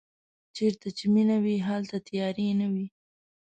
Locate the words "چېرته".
0.55-0.87